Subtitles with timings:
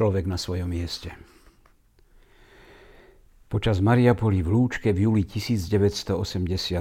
[0.00, 1.12] Človek na svojom mieste.
[3.52, 6.80] Počas Mariapoli v Lúčke v júli 1982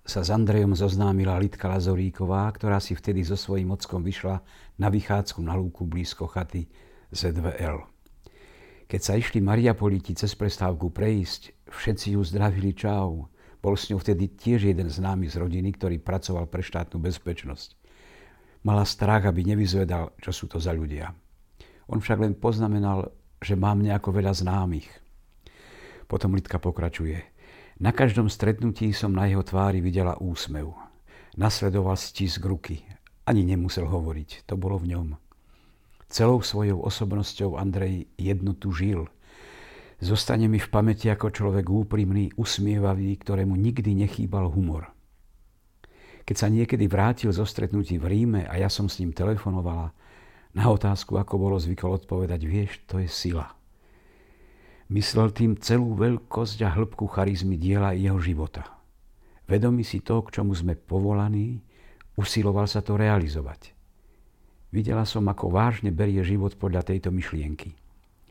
[0.00, 4.40] sa s Andrejom zoznámila Litka Lazoríková, ktorá si vtedy so svojím ockom vyšla
[4.80, 6.64] na vychádzku na lúku blízko chaty
[7.12, 7.84] ZVL.
[8.88, 13.28] Keď sa išli Mariapoliti cez prestávku prejsť, všetci ju zdravili čau.
[13.60, 17.76] Bol s ňou vtedy tiež jeden známy z rodiny, ktorý pracoval pre štátnu bezpečnosť.
[18.64, 21.12] Mala strach, aby nevyzvedal, čo sú to za ľudia.
[21.86, 24.88] On však len poznamenal, že mám nejako veľa známych.
[26.06, 27.18] Potom Litka pokračuje.
[27.76, 30.72] Na každom stretnutí som na jeho tvári videla úsmev.
[31.36, 32.80] Nasledoval stisk ruky.
[33.26, 35.08] Ani nemusel hovoriť, to bolo v ňom.
[36.06, 39.10] Celou svojou osobnosťou Andrej jednotu žil.
[39.98, 44.94] Zostane mi v pamäti ako človek úprimný, usmievavý, ktorému nikdy nechýbal humor.
[46.26, 49.90] Keď sa niekedy vrátil zo stretnutí v Ríme a ja som s ním telefonovala,
[50.56, 53.52] na otázku, ako bolo zvykol odpovedať, vieš, to je sila.
[54.88, 58.64] Myslel tým celú veľkosť a hĺbku charizmy diela jeho života.
[59.44, 61.60] Vedomý si to, k čomu sme povolaní,
[62.16, 63.76] usiloval sa to realizovať.
[64.72, 67.76] Videla som, ako vážne berie život podľa tejto myšlienky.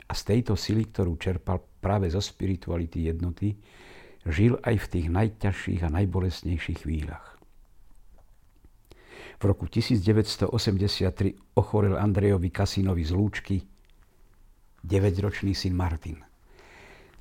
[0.10, 3.54] A z tejto sily, ktorú čerpal práve zo spirituality jednoty,
[4.26, 7.35] žil aj v tých najťažších a najbolesnejších chvíľach.
[9.36, 13.58] V roku 1983 ochorel Andrejovi Kasinovi z Lúčky
[14.86, 16.20] 9-ročný syn Martin–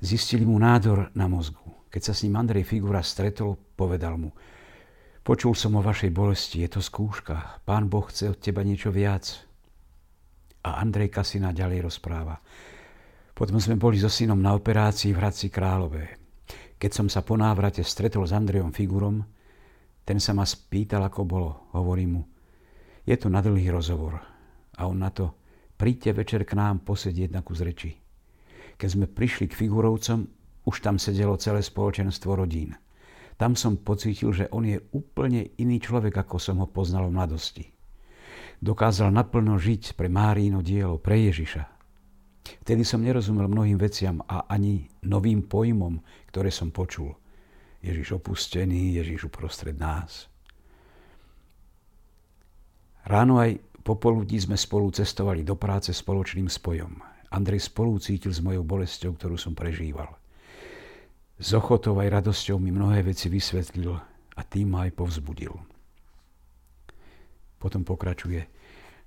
[0.05, 1.87] Zistili mu nádor na mozgu.
[1.87, 4.29] Keď sa s ním Andrej Figura stretol, povedal mu,
[5.23, 9.41] počul som o vašej bolesti, je to skúška, pán Boh chce od teba niečo viac.
[10.67, 12.37] A Andrej Kasina ďalej rozpráva.
[13.33, 16.21] Potom sme boli so synom na operácii v Hradci Králové.
[16.77, 19.23] Keď som sa po návrate stretol s Andrejom Figurom,
[20.05, 21.51] ten sa ma spýtal, ako bolo.
[21.73, 22.23] Hovorím mu,
[23.05, 24.21] je to na dlhý rozhovor.
[24.77, 25.33] A on na to,
[25.75, 27.97] príďte večer k nám posedieť na kus reči.
[28.77, 30.29] Keď sme prišli k Figurovcom,
[30.65, 32.77] už tam sedelo celé spoločenstvo rodín.
[33.35, 37.65] Tam som pocítil, že on je úplne iný človek, ako som ho poznal v mladosti.
[38.63, 41.63] Dokázal naplno žiť pre Márino dielo, pre Ježiša.
[42.63, 45.99] Vtedy som nerozumel mnohým veciam a ani novým pojmom,
[46.31, 47.13] ktoré som počul.
[47.85, 50.25] Ježiš opustený, Ježiš uprostred nás.
[53.05, 56.97] Ráno aj popoludní sme spolu cestovali do práce spoločným spojom.
[57.29, 60.17] Andrej spolu cítil s mojou bolesťou, ktorú som prežíval.
[61.37, 63.93] S ochotou aj radosťou mi mnohé veci vysvetlil
[64.33, 65.53] a tým ma aj povzbudil.
[67.61, 68.49] Potom pokračuje.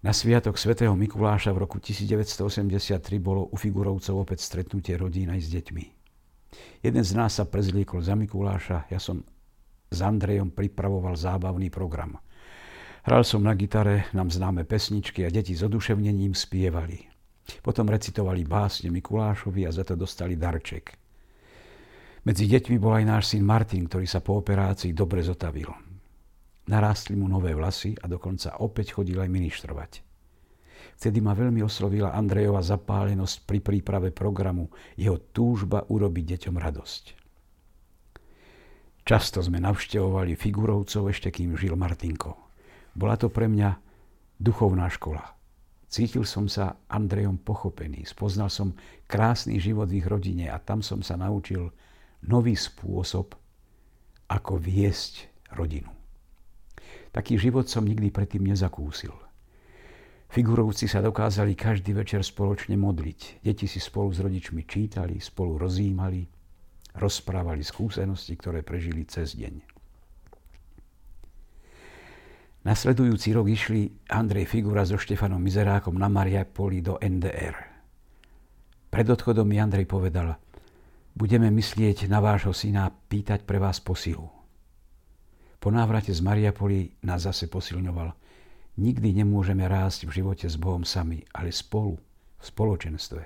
[0.06, 5.48] Na sviatok svätého Mikuláša v roku 1983 bolo u Figurovcov opäť stretnutie rodín aj s
[5.50, 5.97] deťmi.
[6.80, 9.22] Jeden z nás sa prezliekol za Mikuláša, ja som
[9.88, 12.16] s Andrejom pripravoval zábavný program.
[13.08, 17.08] Hral som na gitare, nám známe pesničky a deti s oduševnením spievali.
[17.64, 20.92] Potom recitovali básne Mikulášovi a za to dostali darček.
[22.28, 25.72] Medzi deťmi bol aj náš syn Martin, ktorý sa po operácii dobre zotavil.
[26.68, 30.07] Narástli mu nové vlasy a dokonca opäť chodil aj ministrovať.
[30.98, 37.04] Vtedy ma veľmi oslovila Andrejova zapálenosť pri príprave programu, jeho túžba urobiť deťom radosť.
[39.08, 42.36] Často sme navštevovali figurovcov ešte kým žil Martinko.
[42.92, 43.80] Bola to pre mňa
[44.36, 45.24] duchovná škola.
[45.88, 48.04] Cítil som sa Andrejom pochopený.
[48.04, 48.76] Spoznal som
[49.08, 51.72] krásny život v ich rodine a tam som sa naučil
[52.28, 53.32] nový spôsob,
[54.28, 55.24] ako viesť
[55.56, 55.88] rodinu.
[57.08, 59.16] Taký život som nikdy predtým nezakúsil.
[60.28, 63.40] Figurovci sa dokázali každý večer spoločne modliť.
[63.40, 66.20] Deti si spolu s rodičmi čítali, spolu rozímali,
[67.00, 69.78] rozprávali skúsenosti, ktoré prežili cez deň.
[72.68, 77.56] Nasledujúci rok išli Andrej Figura so Štefanom Mizerákom na Mariapoli do NDR.
[78.92, 80.36] Pred odchodom mi Andrej povedal,
[81.16, 84.28] budeme myslieť na vášho syna pýtať pre vás posilu.
[85.56, 88.27] Po návrate z Mariapoli nás zase posilňoval.
[88.78, 91.98] Nikdy nemôžeme rásť v živote s Bohom sami, ale spolu,
[92.38, 93.22] v spoločenstve.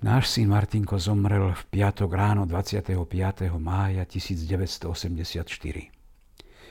[0.00, 2.96] Náš syn Martinko zomrel v piatok ráno 25.
[3.60, 4.88] mája 1984.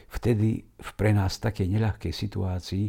[0.09, 2.85] Vtedy v pre nás takej neľahkej situácii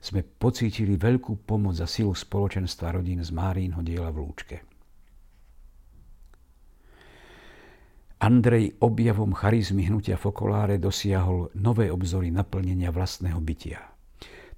[0.00, 4.75] sme pocítili veľkú pomoc za silu spoločenstva rodín z Márínho diela v Lúčke.
[8.26, 13.78] Andrej objavom charizmy hnutia Fokoláre dosiahol nové obzory naplnenia vlastného bytia.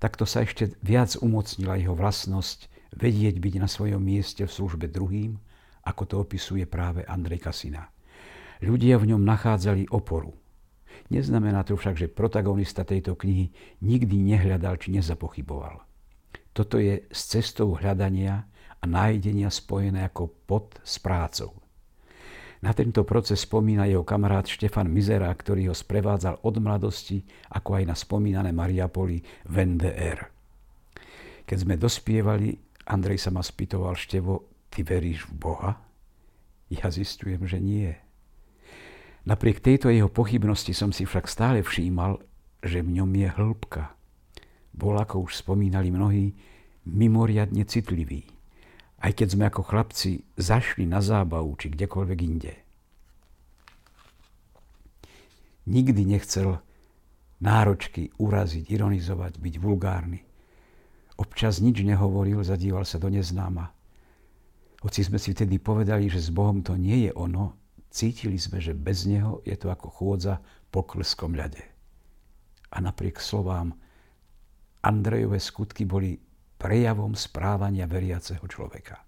[0.00, 5.36] Takto sa ešte viac umocnila jeho vlastnosť vedieť byť na svojom mieste v službe druhým,
[5.84, 7.92] ako to opisuje práve Andrej Kasina.
[8.64, 10.32] Ľudia v ňom nachádzali oporu,
[11.08, 15.80] Neznamená to však, že protagonista tejto knihy nikdy nehľadal či nezapochyboval.
[16.52, 18.44] Toto je s cestou hľadania
[18.78, 21.54] a nájdenia spojené ako pod s prácou.
[22.58, 27.22] Na tento proces spomína jeho kamarát Štefan Mizera, ktorý ho sprevádzal od mladosti,
[27.54, 30.26] ako aj na spomínané Mariapoli v NDR.
[31.46, 32.58] Keď sme dospievali,
[32.90, 35.72] Andrej sa ma spýtoval, Števo, ty veríš v Boha?
[36.66, 37.94] Ja zistujem, že nie.
[39.22, 42.18] Napriek tejto jeho pochybnosti som si však stále všímal,
[42.58, 43.94] že v ňom je hĺbka.
[44.74, 46.34] Bol, ako už spomínali mnohí,
[46.90, 48.37] mimoriadne citlivý
[48.98, 52.54] aj keď sme ako chlapci zašli na zábavu či kdekoľvek inde.
[55.68, 56.58] Nikdy nechcel
[57.38, 60.20] náročky uraziť, ironizovať, byť vulgárny.
[61.18, 63.70] Občas nič nehovoril, zadíval sa do neznáma.
[64.82, 67.58] Hoci sme si vtedy povedali, že s Bohom to nie je ono,
[67.90, 70.38] cítili sme, že bez Neho je to ako chôdza
[70.70, 71.62] po klskom ľade.
[72.70, 73.74] A napriek slovám,
[74.78, 76.14] Andrejové skutky boli
[76.58, 79.06] prejavom správania veriaceho človeka.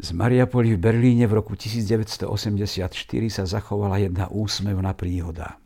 [0.00, 2.24] Z Mariapoli v Berlíne v roku 1984
[3.28, 5.60] sa zachovala jedna úsmevná príhoda.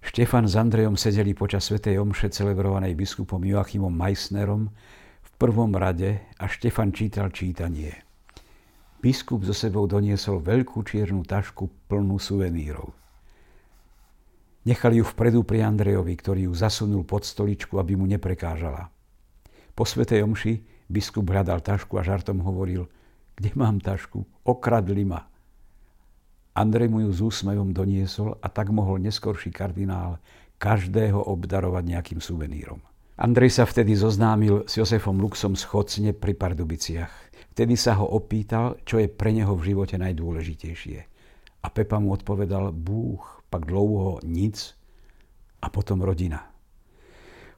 [0.00, 4.72] Štefan s Andrejom sedeli počas svätej omše celebrovanej biskupom Joachimom Meissnerom
[5.20, 7.92] v prvom rade a Štefan čítal čítanie.
[9.04, 13.05] Biskup so sebou doniesol veľkú čiernu tašku plnú suvenírov.
[14.66, 18.90] Nechali ju vpredu pri Andrejovi, ktorý ju zasunul pod stoličku, aby mu neprekážala.
[19.78, 20.58] Po svetej omši
[20.90, 22.90] biskup hľadal tašku a žartom hovoril,
[23.38, 25.22] kde mám tašku, okradli ma.
[26.56, 30.18] Andrej mu ju s úsmevom doniesol a tak mohol neskorší kardinál
[30.58, 32.80] každého obdarovať nejakým suvenírom.
[33.16, 37.12] Andrej sa vtedy zoznámil s Josefom Luxom z Chocne pri Pardubiciach.
[37.54, 41.15] Vtedy sa ho opýtal, čo je pre neho v živote najdôležitejšie.
[41.66, 43.18] A Pepa mu odpovedal Búh
[43.50, 44.54] pak dlouho nic
[45.58, 46.46] a potom rodina.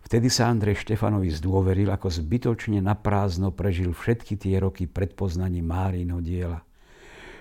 [0.09, 6.25] Vtedy sa Andrej Štefanovi zdôveril, ako zbytočne naprázdno prežil všetky tie roky pred poznaním Márino
[6.25, 6.65] diela.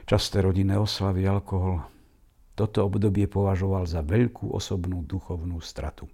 [0.03, 1.87] Časté rodinné oslavy, alkohol.
[2.57, 6.11] Toto obdobie považoval za veľkú osobnú duchovnú stratu.